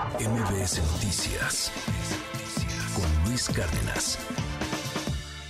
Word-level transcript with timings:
MBS 0.00 0.80
Noticias 0.94 1.70
con 2.94 3.28
Luis 3.28 3.50
Cárdenas. 3.50 4.18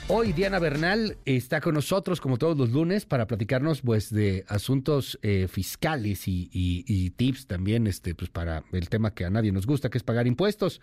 Hoy 0.08 0.32
Diana 0.32 0.58
Bernal 0.58 1.18
está 1.24 1.60
con 1.60 1.74
nosotros 1.74 2.20
como 2.20 2.36
todos 2.36 2.58
los 2.58 2.70
lunes 2.70 3.06
para 3.06 3.28
platicarnos 3.28 3.82
pues 3.82 4.12
de 4.12 4.44
asuntos 4.48 5.20
eh, 5.22 5.46
fiscales 5.46 6.24
y, 6.26 7.10
tips 7.16 7.46
también 7.46 7.86
este 7.86 8.16
pues 8.16 8.28
para 8.28 8.64
el 8.72 8.88
tema 8.88 9.14
que 9.14 9.24
a 9.24 9.30
nadie 9.30 9.52
nos 9.52 9.66
gusta 9.66 9.88
que 9.88 9.98
es 9.98 10.04
pagar 10.04 10.26
impuestos. 10.26 10.80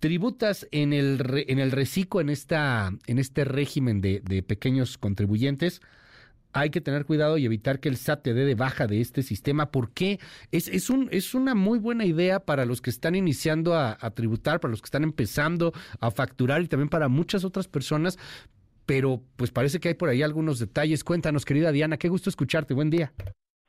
Tributas 0.00 0.66
en 0.72 0.92
el 0.92 1.44
en 1.46 1.60
el 1.60 1.70
reciclo 1.70 2.20
en 2.20 2.28
esta 2.28 2.90
en 3.06 3.18
este 3.20 3.44
régimen 3.44 4.00
de 4.00 4.44
pequeños 4.44 4.98
contribuyentes 4.98 5.80
hay 6.52 6.70
que 6.70 6.80
tener 6.80 7.04
cuidado 7.04 7.38
y 7.38 7.44
evitar 7.44 7.80
que 7.80 7.88
el 7.88 7.96
SAT 7.96 8.22
te 8.22 8.34
dé 8.34 8.44
de 8.44 8.54
baja 8.54 8.86
de 8.86 9.00
este 9.00 9.22
sistema. 9.22 9.70
¿Por 9.70 9.90
qué? 9.92 10.18
Es, 10.52 10.68
es, 10.68 10.90
un, 10.90 11.08
es 11.10 11.34
una 11.34 11.54
muy 11.54 11.78
buena 11.78 12.04
idea 12.04 12.40
para 12.40 12.64
los 12.64 12.80
que 12.80 12.90
están 12.90 13.14
iniciando 13.14 13.74
a, 13.74 13.96
tributar, 14.14 14.60
para 14.60 14.70
los 14.70 14.80
que 14.80 14.86
están 14.86 15.04
empezando 15.04 15.72
a 16.00 16.10
facturar 16.10 16.62
y 16.62 16.68
también 16.68 16.88
para 16.88 17.08
muchas 17.08 17.44
otras 17.44 17.68
personas. 17.68 18.18
Pero 18.86 19.20
pues 19.36 19.50
parece 19.50 19.80
que 19.80 19.88
hay 19.88 19.94
por 19.94 20.08
ahí 20.08 20.22
algunos 20.22 20.58
detalles. 20.58 21.04
Cuéntanos, 21.04 21.44
querida 21.44 21.72
Diana, 21.72 21.96
qué 21.96 22.08
gusto 22.08 22.30
escucharte. 22.30 22.72
Buen 22.72 22.90
día. 22.90 23.12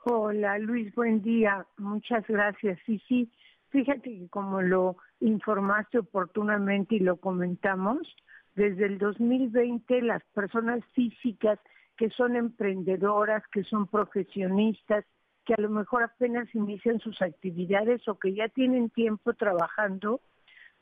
Hola 0.03 0.57
Luis, 0.59 0.93
buen 0.95 1.21
día. 1.21 1.65
Muchas 1.77 2.25
gracias. 2.27 2.79
Sí, 2.85 3.01
sí, 3.07 3.29
fíjate 3.69 4.09
que 4.09 4.27
como 4.29 4.61
lo 4.61 4.97
informaste 5.19 5.97
oportunamente 5.97 6.95
y 6.95 6.99
lo 6.99 7.17
comentamos, 7.17 8.07
desde 8.55 8.85
el 8.85 8.97
2020 8.97 10.01
las 10.03 10.23
personas 10.33 10.83
físicas 10.93 11.59
que 11.97 12.09
son 12.11 12.35
emprendedoras, 12.35 13.43
que 13.51 13.63
son 13.63 13.87
profesionistas, 13.87 15.03
que 15.45 15.55
a 15.55 15.61
lo 15.61 15.69
mejor 15.69 16.03
apenas 16.03 16.53
inician 16.53 16.99
sus 16.99 17.21
actividades 17.21 18.07
o 18.07 18.19
que 18.19 18.33
ya 18.33 18.47
tienen 18.49 18.89
tiempo 18.89 19.33
trabajando, 19.33 20.21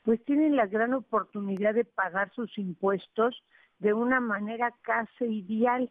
pues 0.02 0.22
tienen 0.24 0.56
la 0.56 0.66
gran 0.66 0.92
oportunidad 0.92 1.74
de 1.74 1.84
pagar 1.84 2.30
sus 2.34 2.56
impuestos 2.58 3.42
de 3.78 3.92
una 3.92 4.20
manera 4.20 4.74
casi 4.82 5.24
ideal, 5.24 5.90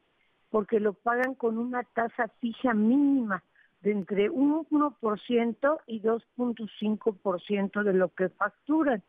porque 0.50 0.80
lo 0.80 0.94
pagan 0.94 1.36
con 1.36 1.58
una 1.58 1.84
tasa 1.84 2.28
fija 2.40 2.74
mínima 2.74 3.44
de 3.82 3.92
entre 3.92 4.30
1% 4.32 5.80
y 5.88 6.02
2.5% 6.02 7.84
de 7.84 7.94
lo 7.94 8.10
que 8.10 8.30
facturan. 8.30 9.04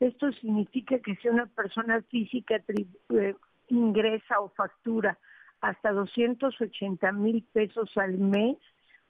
Esto 0.00 0.32
significa 0.32 0.98
que 0.98 1.16
si 1.16 1.28
una 1.28 1.46
persona 1.46 2.02
física 2.02 2.62
eh, 3.10 3.34
ingresa 3.68 4.40
o 4.40 4.48
factura 4.50 5.18
hasta 5.64 5.92
280 5.92 7.10
mil 7.12 7.42
pesos 7.52 7.90
al 7.96 8.18
mes, 8.18 8.58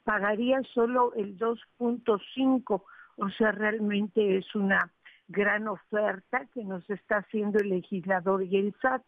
pagaría 0.05 0.63
solo 0.73 1.13
el 1.15 1.37
2.5, 1.37 2.83
o 3.17 3.31
sea, 3.31 3.51
realmente 3.51 4.39
es 4.39 4.55
una 4.55 4.93
gran 5.27 5.67
oferta 5.67 6.47
que 6.55 6.65
nos 6.65 6.89
está 6.89 7.19
haciendo 7.19 7.59
el 7.59 7.71
legislador 7.71 8.45
y 8.45 8.57
el 8.57 8.75
SAT. 8.81 9.03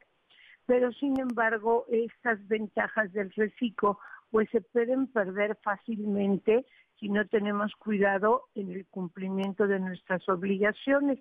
Pero 0.67 0.91
sin 0.93 1.21
embargo, 1.21 1.87
estas 1.89 2.45
ventajas 2.49 3.13
del 3.13 3.31
reciclo 3.33 4.01
pues 4.31 4.51
se 4.51 4.61
pueden 4.61 5.07
perder 5.07 5.57
fácilmente 5.63 6.67
si 6.99 7.09
no 7.09 7.29
tenemos 7.29 7.73
cuidado 7.77 8.49
en 8.57 8.73
el 8.73 8.87
cumplimiento 8.87 9.69
de 9.69 9.79
nuestras 9.79 10.29
obligaciones. 10.29 11.21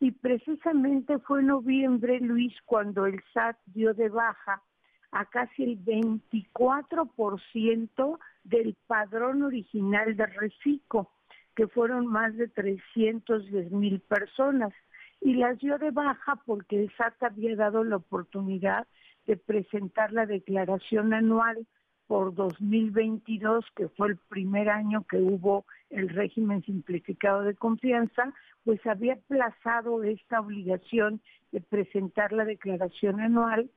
Y 0.00 0.10
precisamente 0.10 1.18
fue 1.20 1.40
en 1.40 1.48
noviembre, 1.48 2.18
Luis, 2.18 2.54
cuando 2.64 3.06
el 3.06 3.22
SAT 3.32 3.56
dio 3.66 3.94
de 3.94 4.08
baja 4.08 4.62
a 5.12 5.26
casi 5.26 5.64
el 5.64 5.84
24% 5.84 8.18
del 8.44 8.76
padrón 8.86 9.42
original 9.42 10.16
de 10.16 10.26
reciclo, 10.26 11.10
que 11.54 11.66
fueron 11.68 12.06
más 12.06 12.34
de 12.36 12.48
310 12.48 13.70
mil 13.72 14.00
personas. 14.00 14.72
Y 15.20 15.34
las 15.34 15.58
dio 15.58 15.76
de 15.78 15.90
baja 15.90 16.36
porque 16.46 16.80
el 16.80 16.90
SAT 16.96 17.22
había 17.22 17.54
dado 17.56 17.84
la 17.84 17.96
oportunidad 17.96 18.86
de 19.26 19.36
presentar 19.36 20.12
la 20.12 20.26
declaración 20.26 21.12
anual 21.12 21.66
por 22.06 22.34
2022, 22.34 23.64
que 23.76 23.88
fue 23.90 24.08
el 24.08 24.16
primer 24.16 24.68
año 24.68 25.04
que 25.08 25.18
hubo 25.18 25.64
el 25.90 26.08
régimen 26.08 26.64
simplificado 26.64 27.42
de 27.42 27.54
confianza, 27.54 28.32
pues 28.64 28.84
había 28.86 29.14
aplazado 29.14 30.02
esta 30.02 30.40
obligación 30.40 31.20
de 31.52 31.60
presentar 31.60 32.32
la 32.32 32.44
declaración 32.44 33.20
anual 33.20 33.70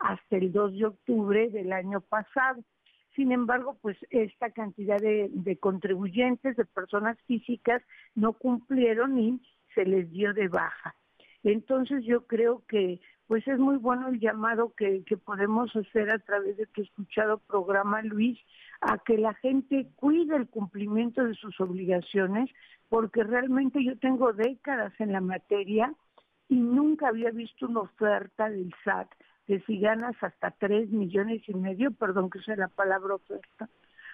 hasta 0.00 0.36
el 0.36 0.50
2 0.50 0.78
de 0.78 0.86
octubre 0.86 1.50
del 1.50 1.72
año 1.72 2.00
pasado. 2.00 2.64
Sin 3.14 3.32
embargo, 3.32 3.76
pues 3.80 3.96
esta 4.10 4.50
cantidad 4.50 4.98
de, 4.98 5.58
contribuyentes, 5.60 6.56
de 6.56 6.64
personas 6.64 7.18
físicas, 7.26 7.82
no 8.14 8.32
cumplieron 8.32 9.18
y 9.18 9.40
se 9.74 9.84
les 9.84 10.10
dio 10.10 10.32
de 10.32 10.48
baja. 10.48 10.94
Entonces 11.42 12.04
yo 12.04 12.26
creo 12.26 12.64
que 12.66 13.00
pues 13.26 13.46
es 13.46 13.58
muy 13.60 13.76
bueno 13.76 14.08
el 14.08 14.18
llamado 14.18 14.74
que, 14.74 15.04
que 15.04 15.16
podemos 15.16 15.74
hacer 15.76 16.12
a 16.12 16.18
través 16.18 16.56
de 16.56 16.66
tu 16.66 16.82
escuchado 16.82 17.38
programa, 17.38 18.02
Luis, 18.02 18.36
a 18.80 18.98
que 18.98 19.18
la 19.18 19.34
gente 19.34 19.86
cuide 19.94 20.34
el 20.34 20.48
cumplimiento 20.48 21.22
de 21.22 21.34
sus 21.34 21.60
obligaciones, 21.60 22.50
porque 22.88 23.22
realmente 23.22 23.84
yo 23.84 23.96
tengo 23.98 24.32
décadas 24.32 24.92
en 24.98 25.12
la 25.12 25.20
materia 25.20 25.94
y 26.48 26.56
nunca 26.56 27.08
había 27.08 27.30
visto 27.30 27.68
una 27.68 27.80
oferta 27.80 28.50
del 28.50 28.74
SAT 28.82 29.08
que 29.50 29.58
si 29.66 29.80
ganas 29.80 30.14
hasta 30.22 30.52
tres 30.52 30.90
millones 30.90 31.42
y 31.48 31.54
medio, 31.54 31.90
perdón 31.90 32.30
que 32.30 32.38
sea 32.38 32.54
la 32.54 32.68
palabra 32.68 33.16
oferta, 33.16 33.68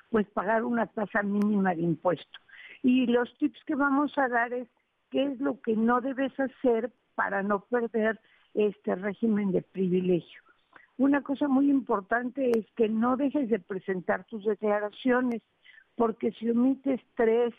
pues 0.08 0.26
pagar 0.28 0.64
una 0.64 0.86
tasa 0.86 1.22
mínima 1.22 1.74
de 1.74 1.82
impuesto. 1.82 2.38
Y 2.82 3.04
los 3.04 3.36
tips 3.36 3.62
que 3.66 3.74
vamos 3.74 4.16
a 4.16 4.28
dar 4.28 4.54
es 4.54 4.66
qué 5.10 5.24
es 5.24 5.38
lo 5.38 5.60
que 5.60 5.76
no 5.76 6.00
debes 6.00 6.32
hacer 6.40 6.90
para 7.14 7.42
no 7.42 7.60
perder 7.60 8.18
este 8.54 8.94
régimen 8.94 9.52
de 9.52 9.60
privilegio. 9.60 10.40
Una 10.96 11.20
cosa 11.20 11.48
muy 11.48 11.68
importante 11.68 12.52
es 12.58 12.64
que 12.74 12.88
no 12.88 13.18
dejes 13.18 13.50
de 13.50 13.58
presentar 13.58 14.24
tus 14.24 14.42
declaraciones, 14.46 15.42
porque 15.96 16.32
si 16.32 16.48
omites 16.48 17.02
tres 17.14 17.52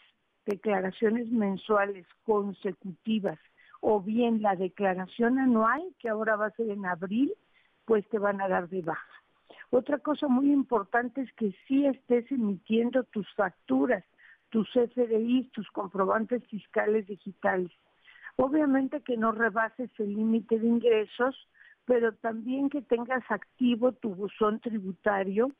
declaraciones 0.48 1.30
mensuales 1.30 2.08
consecutivas 2.24 3.38
o 3.82 4.02
bien 4.02 4.42
la 4.42 4.56
declaración 4.56 5.38
anual, 5.38 5.84
que 6.00 6.09
ahora 6.09 6.38
va 6.38 6.48
a 6.48 6.56
ser 6.56 6.72
en 6.72 6.84
abril, 6.84 7.32
pues 7.88 8.08
te 8.09 8.20
van 8.20 8.42
a 8.42 8.50
dar 8.50 8.68
de 8.68 8.81
baja. 8.81 9.24
Otra 9.70 9.98
cosa 10.00 10.28
muy 10.28 10.52
importante 10.52 11.22
es 11.22 11.34
que 11.34 11.56
sí 11.68 11.86
estés 11.86 12.30
emitiendo 12.31 13.06
tus 13.06 13.28
facturas, 13.34 14.03
tus 14.50 14.70
FDI, 14.74 15.50
tus 15.53 15.72
comprobantes 15.72 16.46
fiscales 16.47 17.08
digitales. 17.08 17.72
Obviamente 18.36 19.02
que 19.02 19.16
no 19.16 19.31
rebases 19.31 19.90
el 20.00 20.14
límite 20.16 20.59
de 20.59 20.68
ingresos, 20.68 21.47
pero 21.86 22.14
también 22.14 22.70
que 22.70 22.81
tengas 22.81 23.24
activo 23.30 23.94
tu 23.94 24.14
buzón 24.14 24.59
tributario 24.59 25.52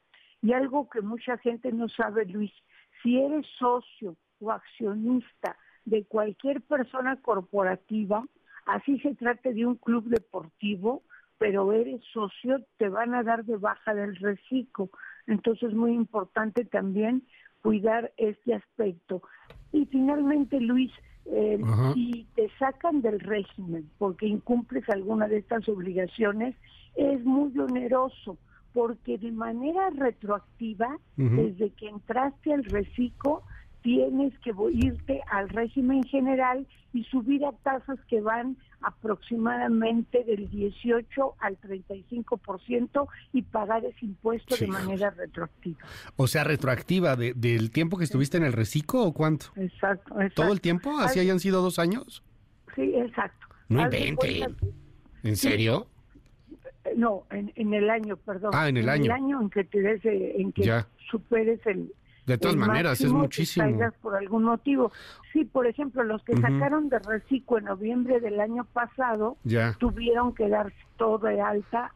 y 0.42 0.52
algo 0.52 0.90
que 0.90 1.02
mucha 1.02 1.38
gente 1.38 1.72
no 1.72 1.88
sabe, 1.88 2.26
Luis, 2.26 2.52
si 3.02 3.18
eres 3.20 3.48
socio 3.58 4.18
o 4.42 4.52
accionista 4.52 5.56
de 5.86 6.04
cualquier 6.04 6.62
persona 6.62 7.16
corporativa, 7.22 8.26
así 8.66 9.00
se 9.00 9.16
trate 9.16 9.54
de 9.54 9.66
un 9.66 9.76
club 9.76 10.04
deportivo, 10.10 11.04
pero 11.38 11.72
eres 11.72 12.02
socio, 12.14 12.62
te 12.78 12.90
van 12.90 13.14
a 13.14 13.24
dar 13.24 13.46
de 13.46 13.58
baja 13.58 13.94
del 13.94 14.16
reciclo. 14.16 14.90
Entonces 15.28 15.70
es 15.70 15.76
muy 15.76 15.94
importante 15.94 16.66
también 16.66 17.24
cuidar 17.62 18.12
este 18.18 18.54
aspecto. 18.54 19.22
Y 19.72 19.86
finalmente, 19.86 20.60
Luis, 20.60 20.92
eh, 21.26 21.60
si 21.94 22.28
te 22.36 22.50
sacan 22.58 23.02
del 23.02 23.20
régimen 23.20 23.90
porque 23.98 24.28
incumples 24.28 24.88
alguna 24.90 25.28
de 25.28 25.38
estas 25.38 25.68
obligaciones, 25.68 26.56
es 26.96 27.24
muy 27.26 27.58
oneroso 27.60 28.38
porque 28.74 29.18
de 29.18 29.32
manera 29.32 29.90
retroactiva, 29.90 31.00
desde 31.16 31.72
que 31.72 31.90
entraste 31.90 32.54
al 32.54 32.64
reciclo, 32.64 33.42
tienes 33.82 34.38
que 34.40 34.54
irte 34.72 35.22
al 35.32 35.50
régimen 35.50 36.04
general 36.04 36.68
y 36.94 37.04
subir 37.06 37.44
a 37.46 37.54
tasas 37.64 38.00
que 38.08 38.22
van 38.22 38.56
aproximadamente 38.82 40.24
del 40.24 40.50
18 40.50 41.36
al 41.40 41.60
35% 41.60 43.08
y 43.34 43.42
pagar 43.42 43.86
ese 43.86 44.06
impuesto 44.06 44.56
de 44.56 44.68
manera 44.68 45.10
retroactiva. 45.12 45.80
O 46.16 46.28
sea, 46.28 46.44
retroactiva 46.44 47.16
del 47.16 47.72
tiempo 47.72 47.98
que 47.98 48.04
estuviste 48.04 48.38
en 48.38 48.44
el 48.44 48.54
reciclo 48.54 49.04
o 49.04 49.14
cuánto? 49.14 49.48
Exacto, 49.56 50.16
¿Todo 50.36 50.54
el 50.54 50.62
tiempo? 50.62 50.98
¿Así 51.00 51.20
hayan 51.20 51.40
sido 51.40 51.62
dos 51.62 51.80
años? 51.80 52.24
Sí, 52.76 52.94
exacto. 52.96 53.48
No 53.70 53.82
invente. 53.82 54.48
¿En 55.24 55.36
serio? 55.36 55.88
Eh, 56.86 56.94
no, 56.96 57.26
en, 57.32 57.74
el 57.74 57.90
año, 57.90 58.18
perdón. 58.18 58.52
Ah, 58.54 58.70
en 58.70 58.78
el 58.78 58.88
año. 58.88 59.06
En 59.06 59.12
el 59.12 59.12
año 59.12 59.42
en 59.42 59.50
que, 59.50 59.64
te 59.64 59.82
des, 59.82 60.02
en 60.06 60.52
que 60.52 60.84
superes 61.10 61.60
el, 61.66 61.92
de 62.28 62.38
todas 62.38 62.58
maneras, 62.58 63.00
es 63.02 63.12
muchísimo. 63.12 63.80
por 64.02 64.16
algún 64.16 64.44
motivo. 64.44 64.92
Sí, 65.32 65.46
por 65.46 65.66
ejemplo, 65.66 66.04
los 66.04 66.22
que 66.24 66.36
sacaron 66.36 66.90
de 66.90 67.00
reciclo 67.00 67.58
en 67.58 67.66
noviembre 67.66 68.20
del 68.20 68.40
año 68.40 68.66
pasado 68.66 69.38
tuvieron 69.80 70.36
que 70.36 70.50
dar 70.50 70.72
todo 70.98 71.20
de 71.20 71.42
alta 71.42 71.94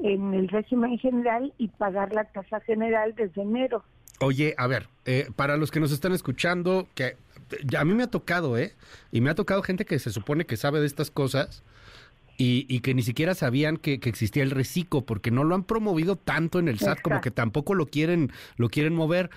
en 0.00 0.34
el 0.34 0.48
régimen 0.48 0.98
general 0.98 1.52
y 1.56 1.68
pagar 1.68 2.12
la 2.12 2.24
tasa 2.24 2.60
general 2.60 3.14
desde 3.16 3.42
enero. 3.42 3.84
Oye, 4.20 4.54
a 4.58 4.66
ver, 4.66 4.88
eh, 5.04 5.30
para 5.36 5.56
los 5.56 5.70
que 5.70 5.78
nos 5.78 5.92
están 5.92 6.12
escuchando, 6.12 6.88
que 6.94 7.16
a 7.78 7.84
mí 7.84 7.94
me 7.94 8.02
ha 8.02 8.10
tocado, 8.10 8.58
¿eh? 8.58 8.74
Y 9.12 9.20
me 9.20 9.30
ha 9.30 9.34
tocado 9.34 9.62
gente 9.62 9.84
que 9.84 9.98
se 9.98 10.10
supone 10.10 10.46
que 10.46 10.56
sabe 10.56 10.80
de 10.80 10.86
estas 10.86 11.10
cosas 11.10 11.62
y, 12.42 12.80
que 12.80 12.94
ni 12.94 13.02
siquiera 13.02 13.34
sabían 13.34 13.76
que, 13.76 14.00
existía 14.02 14.42
el 14.42 14.50
reciclo 14.50 15.04
porque 15.04 15.30
no 15.30 15.44
lo 15.44 15.54
han 15.54 15.64
promovido 15.64 16.16
tanto 16.16 16.58
en 16.58 16.68
el 16.68 16.78
SAT 16.78 17.02
como 17.02 17.20
que 17.20 17.30
tampoco 17.30 17.74
lo 17.74 17.84
quieren, 17.86 18.32
lo 18.56 18.70
quieren 18.70 18.94
mover. 18.94 19.28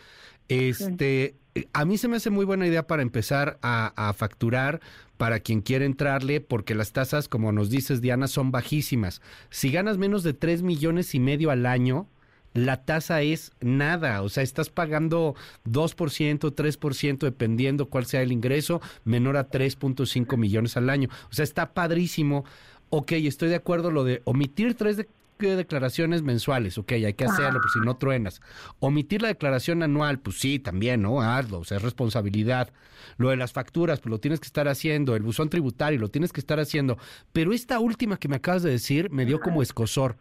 Este, 0.47 1.35
a 1.73 1.83
mí 1.83 1.97
se 1.97 2.07
me 2.07 2.15
hace 2.15 2.29
muy 2.29 2.45
buena 2.45 2.65
idea 2.65 2.87
para 2.87 3.01
empezar 3.01 3.59
a, 3.61 4.13
facturar 4.15 4.79
para 5.17 5.41
quien 5.41 5.59
quiere 5.59 5.85
entrarle, 5.85 6.39
porque 6.39 6.75
las 6.75 6.93
tasas, 6.93 7.27
como 7.27 7.51
nos 7.51 7.69
dices, 7.69 7.99
Diana, 7.99 8.27
son 8.27 8.51
bajísimas. 8.51 9.21
Si 9.49 9.69
ganas 9.69 9.97
menos 9.97 10.23
de 10.23 10.33
3 10.33 10.61
millones 10.61 11.13
y 11.13 11.19
medio 11.19 11.51
al 11.51 11.65
año, 11.65 12.07
la 12.53 12.85
tasa 12.85 13.21
es 13.21 13.51
nada, 13.59 14.21
o 14.21 14.29
sea, 14.29 14.43
estás 14.43 14.69
pagando 14.69 15.35
2%, 15.65 16.53
3%, 16.53 17.17
dependiendo 17.17 17.89
cuál 17.89 18.05
sea 18.05 18.21
el 18.21 18.31
ingreso, 18.31 18.79
menor 19.03 19.37
a 19.37 19.49
3.5 19.49 20.37
millones 20.37 20.77
al 20.77 20.89
año. 20.89 21.09
O 21.31 21.33
sea, 21.33 21.43
está 21.43 21.73
padrísimo 21.73 22.45
ok, 22.95 23.13
estoy 23.13 23.49
de 23.49 23.55
acuerdo 23.55 23.89
lo 23.89 24.03
de 24.03 24.21
omitir 24.23 24.75
tres 24.75 25.03
declaraciones 25.39 26.21
mensuales, 26.21 26.77
ok, 26.77 26.91
hay 26.91 27.13
que 27.15 27.25
hacerlo, 27.25 27.59
pues 27.59 27.73
si 27.73 27.79
no 27.79 27.97
truenas. 27.97 28.39
Omitir 28.79 29.23
la 29.23 29.29
declaración 29.29 29.81
anual, 29.81 30.19
pues 30.19 30.37
sí, 30.37 30.59
también, 30.59 31.01
¿no? 31.01 31.19
Hazlo, 31.19 31.59
o 31.59 31.63
sea, 31.63 31.77
es 31.77 31.83
responsabilidad. 31.83 32.71
Lo 33.17 33.29
de 33.29 33.35
las 33.35 33.51
facturas, 33.51 33.99
pues 33.99 34.11
lo 34.11 34.19
tienes 34.19 34.39
que 34.39 34.45
estar 34.45 34.67
haciendo, 34.67 35.15
el 35.15 35.23
buzón 35.23 35.49
tributario, 35.49 35.99
lo 35.99 36.09
tienes 36.09 36.31
que 36.31 36.39
estar 36.39 36.59
haciendo. 36.59 36.99
Pero 37.31 37.51
esta 37.51 37.79
última 37.79 38.17
que 38.17 38.27
me 38.27 38.35
acabas 38.35 38.61
de 38.61 38.69
decir 38.69 39.09
me 39.09 39.25
dio 39.25 39.41
como 39.41 39.63
escosor. 39.63 40.15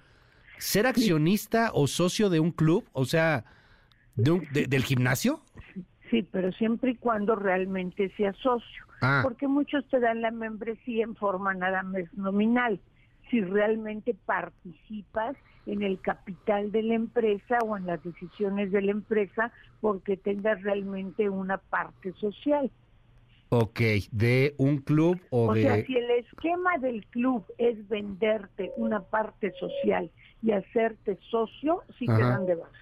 ¿Ser 0.58 0.86
accionista 0.86 1.72
o 1.74 1.86
socio 1.86 2.30
de 2.30 2.40
un 2.40 2.52
club, 2.52 2.88
o 2.92 3.04
sea, 3.04 3.44
de 4.16 4.66
del 4.66 4.82
gimnasio? 4.82 5.42
Sí, 6.10 6.26
pero 6.32 6.50
siempre 6.52 6.92
y 6.92 6.94
cuando 6.96 7.36
realmente 7.36 8.10
sea 8.16 8.32
socio. 8.32 8.86
Ah. 9.02 9.20
Porque 9.22 9.48
muchos 9.48 9.84
te 9.88 9.98
dan 9.98 10.22
la 10.22 10.30
membresía 10.30 11.04
en 11.04 11.16
forma 11.16 11.52
nada 11.54 11.82
más 11.82 12.04
nominal. 12.14 12.80
Si 13.30 13.40
realmente 13.40 14.14
participas 14.14 15.36
en 15.66 15.82
el 15.82 16.00
capital 16.00 16.70
de 16.70 16.82
la 16.82 16.94
empresa 16.94 17.58
o 17.64 17.76
en 17.76 17.86
las 17.86 18.02
decisiones 18.02 18.70
de 18.70 18.82
la 18.82 18.92
empresa, 18.92 19.52
porque 19.80 20.16
tengas 20.16 20.62
realmente 20.62 21.28
una 21.28 21.58
parte 21.58 22.12
social. 22.14 22.70
Ok, 23.48 23.80
de 24.12 24.54
un 24.56 24.78
club 24.78 25.20
o, 25.30 25.48
o 25.48 25.54
de... 25.54 25.62
sea, 25.62 25.84
si 25.84 25.96
el 25.96 26.10
esquema 26.12 26.78
del 26.78 27.04
club 27.06 27.44
es 27.58 27.88
venderte 27.88 28.72
una 28.76 29.00
parte 29.00 29.52
social 29.58 30.10
y 30.42 30.52
hacerte 30.52 31.18
socio, 31.30 31.82
sí 31.98 32.06
te 32.06 32.12
dan 32.12 32.46
de 32.46 32.54
baja. 32.54 32.72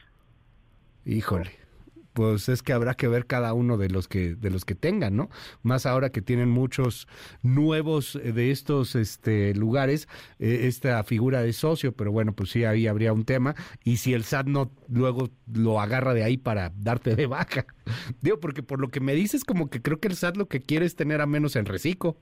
Híjole 1.04 1.69
pues 2.12 2.48
es 2.48 2.62
que 2.62 2.72
habrá 2.72 2.94
que 2.94 3.08
ver 3.08 3.26
cada 3.26 3.54
uno 3.54 3.76
de 3.76 3.88
los 3.88 4.08
que 4.08 4.34
de 4.34 4.50
los 4.50 4.64
que 4.64 4.74
tengan, 4.74 5.16
¿no? 5.16 5.30
Más 5.62 5.86
ahora 5.86 6.10
que 6.10 6.22
tienen 6.22 6.48
muchos 6.48 7.08
nuevos 7.42 8.16
eh, 8.16 8.32
de 8.32 8.50
estos 8.50 8.94
este 8.94 9.54
lugares 9.54 10.08
eh, 10.38 10.62
esta 10.64 11.02
figura 11.04 11.42
de 11.42 11.52
socio, 11.52 11.92
pero 11.92 12.12
bueno, 12.12 12.32
pues 12.32 12.50
sí 12.50 12.64
ahí 12.64 12.86
habría 12.86 13.12
un 13.12 13.24
tema 13.24 13.54
y 13.84 13.98
si 13.98 14.14
el 14.14 14.24
SAT 14.24 14.46
no 14.46 14.70
luego 14.88 15.30
lo 15.52 15.80
agarra 15.80 16.14
de 16.14 16.24
ahí 16.24 16.36
para 16.36 16.72
darte 16.76 17.16
de 17.16 17.26
baja. 17.26 17.66
Digo, 18.20 18.40
porque 18.40 18.62
por 18.62 18.80
lo 18.80 18.88
que 18.88 19.00
me 19.00 19.14
dices 19.14 19.44
como 19.44 19.70
que 19.70 19.82
creo 19.82 20.00
que 20.00 20.08
el 20.08 20.16
SAT 20.16 20.36
lo 20.36 20.48
que 20.48 20.60
quiere 20.60 20.86
es 20.86 20.96
tener 20.96 21.20
a 21.20 21.26
menos 21.26 21.56
en 21.56 21.66
reciclo 21.66 22.16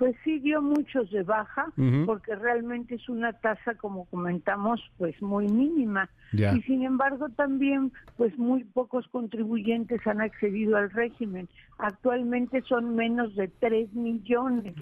pues 0.00 0.16
sí 0.24 0.38
dio 0.38 0.62
muchos 0.62 1.10
de 1.10 1.22
baja, 1.24 1.70
porque 2.06 2.34
realmente 2.34 2.94
es 2.94 3.06
una 3.10 3.34
tasa, 3.34 3.74
como 3.74 4.06
comentamos, 4.06 4.80
pues 4.96 5.20
muy 5.20 5.46
mínima. 5.46 6.08
Y 6.32 6.62
sin 6.62 6.84
embargo 6.84 7.28
también, 7.28 7.92
pues 8.16 8.38
muy 8.38 8.64
pocos 8.64 9.06
contribuyentes 9.08 10.00
han 10.06 10.22
accedido 10.22 10.78
al 10.78 10.90
régimen. 10.90 11.50
Actualmente 11.76 12.62
son 12.62 12.96
menos 12.96 13.36
de 13.36 13.48
3 13.48 13.92
millones, 13.92 14.74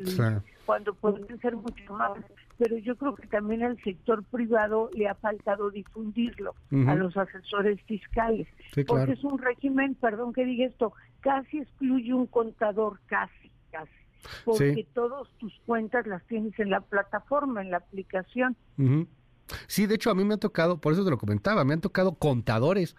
cuando 0.64 0.94
pueden 0.94 1.36
ser 1.40 1.56
mucho 1.56 1.94
más. 1.94 2.12
Pero 2.56 2.78
yo 2.78 2.94
creo 2.94 3.16
que 3.16 3.26
también 3.26 3.64
al 3.64 3.76
sector 3.82 4.22
privado 4.22 4.88
le 4.94 5.08
ha 5.08 5.16
faltado 5.16 5.68
difundirlo 5.72 6.54
a 6.86 6.94
los 6.94 7.16
asesores 7.16 7.82
fiscales, 7.88 8.46
porque 8.86 9.14
es 9.14 9.24
un 9.24 9.38
régimen, 9.38 9.96
perdón 9.96 10.32
que 10.32 10.44
diga 10.44 10.66
esto, 10.66 10.92
casi 11.18 11.58
excluye 11.58 12.14
un 12.14 12.26
contador, 12.26 13.00
casi, 13.08 13.50
casi 13.72 13.90
porque 14.44 14.86
todas 14.94 15.28
tus 15.38 15.52
cuentas 15.66 16.06
las 16.06 16.22
tienes 16.26 16.58
en 16.58 16.70
la 16.70 16.80
plataforma, 16.80 17.62
en 17.62 17.70
la 17.70 17.78
aplicación. 17.78 18.56
Sí, 19.66 19.86
de 19.86 19.94
hecho 19.94 20.10
a 20.10 20.14
mí 20.14 20.24
me 20.24 20.34
ha 20.34 20.38
tocado, 20.38 20.78
por 20.80 20.92
eso 20.92 21.04
te 21.04 21.10
lo 21.10 21.18
comentaba, 21.18 21.64
me 21.64 21.74
han 21.74 21.80
tocado 21.80 22.14
contadores 22.14 22.96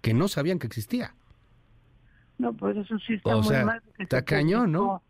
que 0.00 0.14
no 0.14 0.28
sabían 0.28 0.58
que 0.58 0.66
existía. 0.66 1.14
No, 2.38 2.52
pues 2.54 2.76
eso 2.76 2.98
sí 2.98 3.14
está 3.14 3.36
muy 3.36 3.64
mal. 3.64 3.82
Está 3.98 4.24
cañón, 4.24 4.72
¿no? 4.72 5.02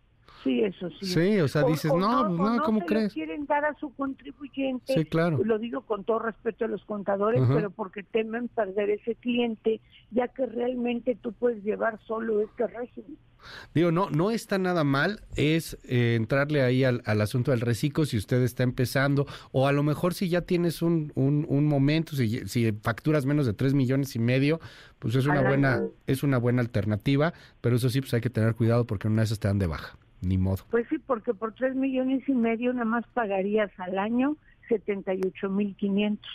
Sí, 0.42 0.62
eso 0.62 0.88
sí. 1.00 1.06
Sí, 1.06 1.40
o 1.40 1.48
sea, 1.48 1.62
dices, 1.64 1.92
no, 1.92 2.28
no, 2.28 2.56
no, 2.56 2.62
¿cómo 2.62 2.80
crees? 2.86 3.12
quieren 3.12 3.46
dar 3.46 3.64
a 3.64 3.74
su 3.74 3.92
contribuyente. 3.94 4.94
Sí, 4.94 5.04
claro. 5.04 5.40
Lo 5.44 5.58
digo 5.58 5.82
con 5.82 6.04
todo 6.04 6.20
respeto 6.20 6.64
a 6.64 6.68
los 6.68 6.84
contadores, 6.84 7.42
pero 7.48 7.70
porque 7.70 8.02
temen 8.02 8.48
perder 8.48 8.90
ese 8.90 9.14
cliente, 9.16 9.80
ya 10.10 10.28
que 10.28 10.46
realmente 10.46 11.16
tú 11.20 11.32
puedes 11.32 11.62
llevar 11.62 11.98
solo 12.06 12.40
este 12.40 12.66
régimen. 12.66 13.18
Digo, 13.74 13.90
no, 13.92 14.10
no 14.10 14.30
está 14.30 14.58
nada 14.58 14.84
mal, 14.84 15.22
es 15.36 15.78
eh, 15.84 16.14
entrarle 16.16 16.62
ahí 16.62 16.84
al, 16.84 17.02
asunto 17.20 17.50
del 17.50 17.60
reciclo 17.60 18.04
si 18.04 18.16
usted 18.16 18.42
está 18.42 18.62
empezando, 18.62 19.26
o 19.52 19.66
a 19.66 19.72
lo 19.72 19.82
mejor 19.82 20.14
si 20.14 20.28
ya 20.28 20.42
tienes 20.42 20.82
un, 20.82 21.12
un, 21.14 21.66
momento, 21.66 22.16
si, 22.16 22.46
si, 22.48 22.72
facturas 22.72 23.26
menos 23.26 23.46
de 23.46 23.52
tres 23.52 23.74
millones 23.74 24.14
y 24.16 24.18
medio, 24.18 24.60
pues 24.98 25.14
es 25.14 25.26
una 25.26 25.42
buena, 25.42 25.82
es 26.06 26.22
una 26.22 26.38
buena 26.38 26.60
alternativa, 26.60 27.32
pero 27.60 27.76
eso 27.76 27.88
sí, 27.88 28.00
pues 28.00 28.12
hay 28.14 28.20
que 28.20 28.30
tener 28.30 28.54
cuidado 28.54 28.86
porque 28.86 29.08
una 29.08 29.22
de 29.22 29.26
esas 29.26 29.38
te 29.40 29.48
dan 29.48 29.58
de 29.58 29.66
baja, 29.66 29.96
ni 30.20 30.38
modo. 30.38 30.64
Pues 30.70 30.86
sí, 30.88 30.98
porque 30.98 31.34
por 31.34 31.54
tres 31.54 31.74
millones 31.74 32.28
y 32.28 32.32
medio 32.32 32.72
nada 32.72 32.84
más 32.84 33.06
pagarías 33.14 33.70
al 33.78 33.98
año 33.98 34.36
78 34.68 35.48
mil 35.48 35.74
quinientos. 35.76 36.30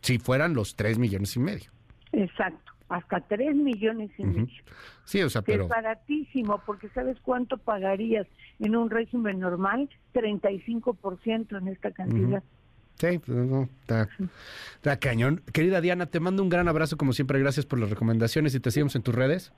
Si 0.00 0.18
fueran 0.18 0.54
los 0.54 0.74
tres 0.74 0.98
millones 0.98 1.36
y 1.36 1.40
medio. 1.40 1.70
Exacto 2.12 2.72
hasta 2.92 3.20
3 3.20 3.56
millones 3.56 4.10
y 4.18 4.24
medio. 4.24 4.62
Sí, 5.04 5.22
o 5.22 5.30
sea, 5.30 5.40
pero... 5.42 5.64
Es 5.64 5.70
baratísimo, 5.70 6.62
porque 6.66 6.90
¿sabes 6.90 7.16
cuánto 7.22 7.56
pagarías 7.56 8.26
en 8.58 8.76
un 8.76 8.90
régimen 8.90 9.40
normal? 9.40 9.88
35% 10.12 11.58
en 11.58 11.68
esta 11.68 11.90
cantidad. 11.92 12.42
Sí, 12.98 13.18
pues 13.18 13.38
no, 13.38 13.62
está, 13.80 14.08
está, 14.74 14.98
cañón. 14.98 15.42
Querida 15.52 15.80
Diana, 15.80 16.06
te 16.06 16.20
mando 16.20 16.42
un 16.42 16.50
gran 16.50 16.68
abrazo, 16.68 16.98
como 16.98 17.14
siempre, 17.14 17.38
gracias 17.38 17.64
por 17.64 17.78
las 17.78 17.88
recomendaciones 17.88 18.54
y 18.54 18.60
te 18.60 18.70
seguimos 18.70 18.94
en 18.94 19.02
tus 19.02 19.14
redes. 19.14 19.52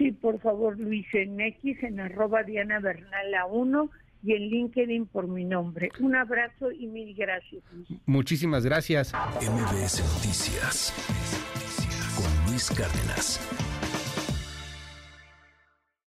Sí, 0.00 0.12
por 0.12 0.40
favor, 0.40 0.80
Luis, 0.80 1.06
en 1.12 1.38
X, 1.38 1.76
en 1.82 2.00
arroba 2.00 2.42
Diana 2.42 2.80
Bernal 2.80 3.34
a 3.34 3.44
1 3.44 3.90
y 4.22 4.32
en 4.32 4.48
LinkedIn 4.48 5.04
por 5.04 5.28
mi 5.28 5.44
nombre. 5.44 5.90
Un 6.00 6.16
abrazo 6.16 6.72
y 6.72 6.86
mil 6.86 7.14
gracias. 7.14 7.62
Muchísimas 8.06 8.64
gracias. 8.64 9.12
MBS 9.12 10.00
Noticias 10.14 10.94
con 12.16 12.50
Luis 12.50 12.70
Cárdenas. 12.70 13.69